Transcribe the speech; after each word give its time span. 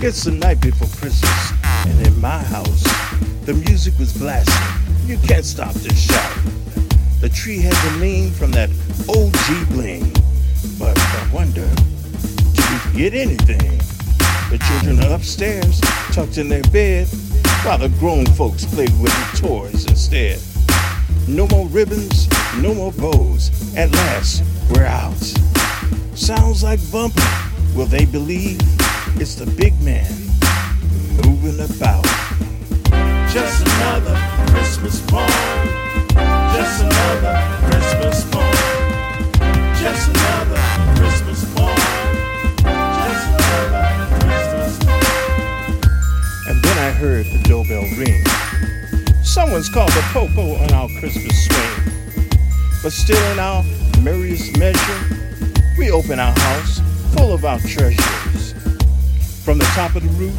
It's 0.00 0.24
the 0.24 0.30
night 0.30 0.60
before 0.60 0.86
Christmas, 0.96 1.52
and 1.86 2.06
in 2.06 2.20
my 2.20 2.38
house, 2.38 2.82
the 3.44 3.52
music 3.52 3.98
was 3.98 4.16
blasting. 4.16 5.08
You 5.08 5.18
can't 5.26 5.44
stop 5.44 5.74
this 5.74 6.00
shout. 6.00 6.38
The 7.20 7.28
tree 7.28 7.58
had 7.58 7.74
the 7.74 7.98
lean 7.98 8.30
from 8.30 8.52
that 8.52 8.70
OG 9.08 9.68
bling. 9.70 10.12
But 10.78 10.96
I 10.96 11.28
wonder, 11.32 11.68
did 12.54 12.94
we 12.94 12.98
get 12.98 13.12
anything? 13.12 13.78
The 14.50 14.58
children 14.68 15.04
are 15.04 15.16
upstairs, 15.16 15.80
tucked 16.12 16.38
in 16.38 16.48
their 16.48 16.62
bed, 16.70 17.08
while 17.64 17.78
the 17.78 17.88
grown 17.98 18.24
folks 18.24 18.64
played 18.66 18.96
with 19.00 19.12
the 19.12 19.48
toys 19.48 19.84
instead. 19.86 20.40
No 21.26 21.48
more 21.48 21.66
ribbons, 21.66 22.28
no 22.62 22.72
more 22.72 22.92
bows. 22.92 23.50
At 23.76 23.90
last, 23.92 24.44
we're 24.70 24.86
out. 24.86 25.20
Sounds 26.14 26.62
like 26.62 26.80
bumping. 26.92 27.24
Will 27.74 27.86
they 27.86 28.06
believe 28.06 28.60
it's 29.20 29.34
the 29.34 29.46
big 29.56 29.74
man 29.80 30.06
moving 31.26 31.58
about? 31.58 32.04
Just 33.32 33.66
another 33.66 34.14
Christmas 34.52 35.00
morn. 35.10 35.26
Just 36.54 36.82
another 36.82 37.36
Christmas 37.66 38.32
morn. 38.32 38.54
Just 39.74 40.08
another 40.10 40.62
Christmas 40.94 41.42
morn. 41.56 41.76
Just 43.02 43.26
another 43.34 43.86
Christmas 44.20 44.86
morn. 44.86 45.80
And 46.48 46.62
then 46.62 46.78
I 46.78 46.90
heard 46.90 47.26
the 47.26 47.40
doorbell 47.44 47.86
ring. 47.96 48.22
Someone's 49.24 49.68
called 49.68 49.90
the 49.92 50.02
popo 50.12 50.54
on 50.62 50.72
our 50.72 50.88
Christmas 51.00 51.46
swing. 51.46 51.92
But 52.82 52.92
still, 52.92 53.32
in 53.32 53.38
our 53.40 53.64
merriest 54.00 54.56
measure, 54.58 55.00
we 55.76 55.90
open 55.90 56.20
our 56.20 56.38
house 56.38 56.80
full 57.14 57.32
of 57.32 57.44
our 57.44 57.58
treasures. 57.60 58.27
From 59.48 59.56
the 59.56 59.64
top 59.64 59.94
of 59.96 60.02
the 60.02 60.10
roof, 60.22 60.38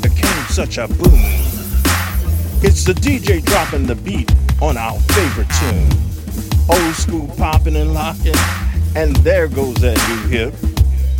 there 0.00 0.10
came 0.10 0.44
such 0.46 0.78
a 0.78 0.88
boom. 0.88 1.20
It's 2.64 2.82
the 2.82 2.94
DJ 2.94 3.44
dropping 3.44 3.84
the 3.84 3.94
beat 3.94 4.32
on 4.62 4.78
our 4.78 4.98
favorite 5.00 5.50
tune. 5.60 5.92
Old 6.66 6.94
school 6.94 7.28
popping 7.36 7.76
and 7.76 7.92
locking, 7.92 8.32
and 8.96 9.14
there 9.16 9.48
goes 9.48 9.74
that 9.82 9.98
new 10.08 10.28
hip. 10.30 10.54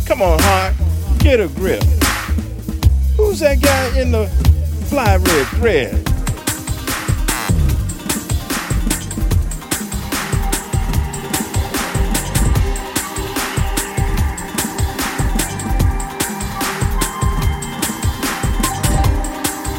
Come 0.07 0.23
on, 0.23 0.39
heart, 0.41 0.73
get 1.19 1.39
a 1.39 1.49
grip. 1.49 1.83
Who's 3.15 3.41
that 3.41 3.61
guy 3.61 3.99
in 3.99 4.09
the 4.09 4.25
fly 4.89 5.17
red 5.17 5.47
thread? 5.49 6.08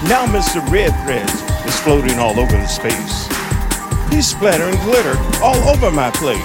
Now 0.09 0.25
Mr. 0.25 0.67
Red 0.71 0.93
Threads 1.05 1.43
is 1.67 1.79
floating 1.81 2.19
all 2.19 2.41
over 2.41 2.53
the 2.53 2.67
space. 2.67 3.29
He's 4.11 4.27
splattering 4.27 4.77
glitter 4.77 5.15
all 5.43 5.57
over 5.69 5.91
my 5.91 6.11
place. 6.13 6.41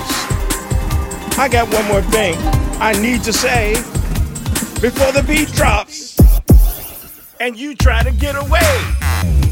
I 1.39 1.48
got 1.50 1.73
one 1.73 1.86
more 1.88 2.02
thing 2.02 2.36
I 2.81 2.92
need 3.02 3.23
to 3.23 3.31
say 3.31 3.76
before 4.82 5.14
the 5.14 5.23
beat 5.26 5.54
drops 5.54 6.20
and 7.39 7.58
you 7.58 7.76
try 7.76 8.04
to 8.04 8.11
get 8.11 8.36
away. 8.36 9.45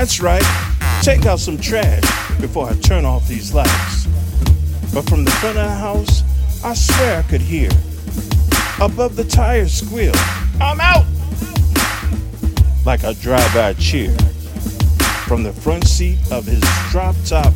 That's 0.00 0.18
right. 0.18 0.42
Take 1.02 1.26
out 1.26 1.40
some 1.40 1.58
trash 1.58 2.00
before 2.40 2.70
I 2.70 2.72
turn 2.76 3.04
off 3.04 3.28
these 3.28 3.52
lights. 3.52 4.06
But 4.94 5.06
from 5.06 5.26
the 5.26 5.30
front 5.32 5.58
of 5.58 5.64
the 5.64 5.74
house, 5.74 6.22
I 6.64 6.72
swear 6.72 7.18
I 7.18 7.22
could 7.24 7.42
hear 7.42 7.68
above 8.80 9.14
the 9.14 9.26
tire 9.28 9.68
squeal, 9.68 10.14
I'm 10.58 10.80
out! 10.80 11.04
Like 12.86 13.02
a 13.02 13.12
drive-by 13.12 13.74
cheer 13.74 14.16
from 15.28 15.42
the 15.42 15.52
front 15.52 15.86
seat 15.86 16.18
of 16.32 16.46
his 16.46 16.64
drop-top 16.90 17.52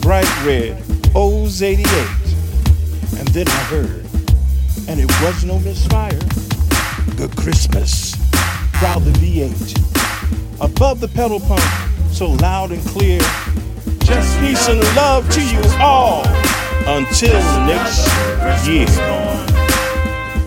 bright 0.00 0.30
red 0.46 0.80
Olds 1.16 1.62
88. 1.62 1.84
And 3.18 3.26
then 3.34 3.48
I 3.48 3.62
heard, 3.74 4.06
and 4.86 5.00
it 5.00 5.10
was 5.20 5.44
no 5.44 5.58
misfire, 5.58 6.20
Good 7.16 7.36
Christmas, 7.36 8.14
growled 8.78 9.04
the 9.04 9.10
V8 9.18 10.60
above 10.60 11.00
the 11.00 11.08
pedal 11.08 11.40
pump, 11.40 11.60
so 12.12 12.30
loud 12.30 12.70
and 12.72 12.82
clear. 12.86 13.20
Just 14.00 14.38
peace 14.40 14.68
and 14.68 14.80
love 14.96 15.28
to 15.30 15.42
you 15.42 15.60
all 15.80 16.26
until 16.86 17.38
next 17.66 18.06
year. 18.66 18.86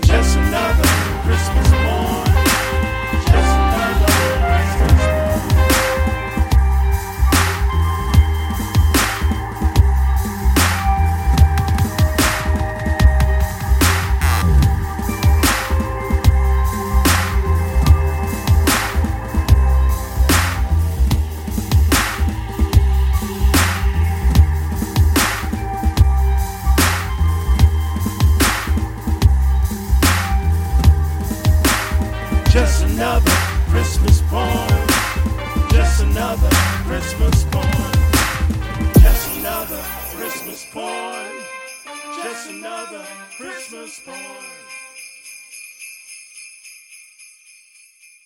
Just 0.01 0.37
another 0.37 0.87
Christmas 1.23 1.80
another 33.01 33.31
Christmas 33.71 34.21
morn. 34.31 34.87
Just 35.71 36.03
another 36.03 36.49
Christmas 36.85 37.45
morn. 37.45 37.93
Just 39.01 39.37
another 39.39 39.81
Christmas 40.13 40.67
morn. 40.75 41.25
Just 42.21 42.51
another 42.51 43.03
Christmas 43.37 44.05
morn. 44.05 44.60